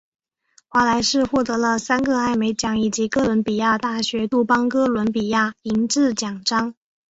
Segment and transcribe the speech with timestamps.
[0.67, 6.73] 华莱士获得了三个艾美奖以及哥伦比亚大学杜邦哥伦比亚银质奖章。